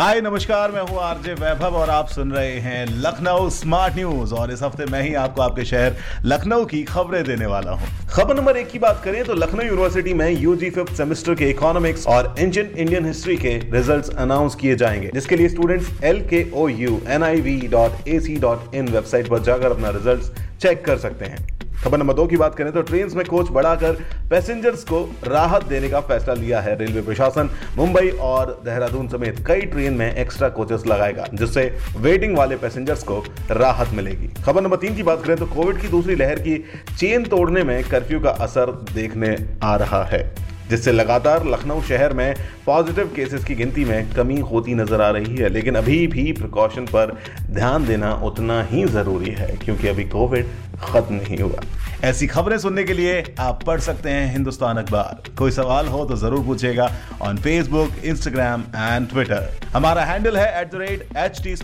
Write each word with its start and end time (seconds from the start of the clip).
hi, 0.00 0.20
नमस्कार, 0.20 0.70
मैं 0.72 0.82
हूँ 0.82 0.98
आरजे 0.98 1.32
वैभव 1.34 1.74
और 1.76 1.90
आप 1.90 2.08
सुन 2.08 2.30
रहे 2.32 2.52
हैं 2.60 2.86
लखनऊ 3.00 3.48
स्मार्ट 3.50 3.96
न्यूज़ 3.96 4.32
और 4.34 4.52
इस 4.52 4.62
हफ़्ते 4.62 4.84
मैं 4.92 5.02
ही 5.02 5.12
आपको 5.14 5.42
आपके 5.42 5.64
शहर 5.64 5.96
लखनऊ 6.24 6.64
की 6.64 6.82
खबरें 6.82 7.24
देने 7.24 7.46
वाला 7.46 7.72
हूँ। 7.72 7.88
खबर 8.08 8.36
नंबर 8.36 8.56
एक 8.56 8.70
की 8.70 8.78
बात 8.78 9.02
करें 9.04 9.22
तो 9.24 9.34
लखनऊ 9.34 9.66
यूनिवर्सिटी 9.66 10.14
में 10.14 10.30
यूजी 10.30 10.70
फिफ्थ 10.70 10.94
सेमेस्टर 10.96 11.34
के 11.34 11.50
इकोनॉमिक्स 11.50 12.06
और 12.06 12.34
एंशियंट 12.38 12.76
इंडियन 12.76 13.06
हिस्ट्री 13.06 13.36
के 13.36 13.56
रिज़ल्ट 13.72 14.14
अनाउंस 14.16 14.54
किए 14.54 14.76
जाएँगे। 14.76 15.10
जिसके 15.14 15.36
लिए 15.36 15.48
students 15.48 16.02
L 16.04 16.26
K 16.28 16.44
O 16.54 16.68
U 16.68 17.00
N 17.08 17.22
I 17.22 17.40
V 17.40 17.60
dot 17.70 18.08
A 18.08 18.20
C 18.20 18.36
dot 18.40 18.74
in 18.74 18.88
website 18.88 19.28
पर 19.28 19.42
जाकर 19.42 19.72
अपना 19.72 19.90
रिज़ल्ट 19.90 20.38
चेक 20.60 20.84
कर 20.84 20.98
सकते 20.98 21.24
हैं। 21.24 21.48
खबर 21.80 21.98
नंबर 21.98 22.14
दो 22.14 22.26
की 22.26 22.36
बात 22.36 22.54
करें 22.54 22.72
तो 22.72 22.80
ट्रेन 22.82 23.10
में 23.16 23.24
कोच 23.26 23.50
बढ़ाकर 23.50 23.92
पैसेंजर्स 24.30 24.82
को 24.84 24.98
राहत 25.24 25.64
देने 25.64 25.88
का 25.90 26.00
फैसला 26.00 26.34
लिया 26.34 26.60
है 26.60 26.74
रेलवे 26.78 27.02
प्रशासन। 27.02 27.50
मुंबई 27.76 28.08
और 28.22 28.50
देहरादून 28.64 29.08
समेत 29.08 29.38
कई 29.46 29.60
ट्रेन 29.62 29.92
में 29.92 30.14
एक्स्ट्रा 30.14 30.48
कोचेस 30.50 30.86
लगाएगा, 30.86 31.26
जिससे 31.34 31.64
वेटिंग 31.98 32.36
वाले 32.36 32.56
पैसेंजर्स 32.56 33.02
को 33.02 33.18
राहत 33.50 33.94
मिलेगी। 33.94 34.28
खबर 34.42 34.62
नंबर 34.62 34.76
तीन 34.76 34.96
की 34.96 35.02
बात 35.02 35.24
करें 35.24 35.36
तो 35.36 35.46
कोविड 35.46 35.80
की 35.80 35.88
दूसरी 35.88 36.14
लहर 36.14 36.38
की 36.38 36.58
चेन 36.98 37.24
तोड़ने 37.26 37.64
में 37.64 37.82
कर्फ्यू 37.84 38.20
का 38.20 38.30
असर 38.40 38.72
देखने 38.94 39.36
आ 39.62 39.74
रहा 39.76 40.04
है। 40.04 40.22
जिससे 40.70 40.92
लगातार 40.92 41.46
लखनऊ 41.46 41.82
शहर 41.82 42.12
में 42.12 42.34
पॉजिटिव 42.66 43.12
केसेस 43.16 43.44
की 43.44 43.54
गिनती 43.54 43.84
में 43.84 44.12
कमी 44.12 44.38
होती 44.50 44.74
नज़र 44.74 45.00
आ 45.02 45.10
रही 45.10 45.36
है। 45.36 45.48
लेकिन 45.48 45.74
अभी 45.74 46.06
भी 46.06 46.30
प्रिकॉशन 46.32 46.86
पर 46.86 47.16
ध्यान 47.50 47.86
देना 47.86 48.12
उतना 48.24 48.62
ही 48.64 48.84
ज़रूरी 48.88 49.30
है, 49.32 49.56
क्योंकि 49.64 49.88
अभी 49.88 50.04
कोविड 50.08 50.46
खत्म 50.82 51.14
नहीं 51.14 51.38
हुआ। 51.38 51.60
ऐसी 52.04 52.26
खबरें 52.26 52.56
सुनने 52.58 52.84
के 52.84 52.92
लिए 52.92 53.22
आप 53.40 53.64
पढ़ 53.64 53.80
सकते 53.80 54.10
हैं 54.10 54.32
हिंदुस्तान 54.32 54.76
अखबार। 54.78 55.30
कोई 55.38 55.50
सवाल 55.50 55.86
हो 55.88 56.04
तो 56.04 56.16
ज़रूर 56.16 56.44
पूछेगा 56.44 56.90
on 57.22 57.36
Facebook 57.38 58.04
Instagram 58.04 58.64
and 58.76 59.08
Twitter 59.08 59.50
हमारा 59.74 60.04
हैंडल 60.04 60.36
है 60.36 60.48
at 60.60 60.72
the 60.72 60.80
rate 60.80 61.16
H 61.16 61.42
T 61.44 61.54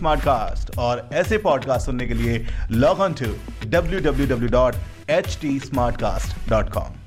और 0.79 1.07
ऐसे 1.13 1.37
पॉडकास्ट 1.39 1.85
सुनने 1.85 2.07
के 2.07 2.13
लिए 2.13 2.45
log 2.71 2.99
on 3.01 3.13
to 3.13 3.33
W 3.69 3.99
W 4.01 4.27
W 4.27 4.49
dot 4.51 4.75
H 5.09 5.37
T 5.41 5.59
smartcast 5.97 6.49
dot 6.49 6.69
com 6.69 7.06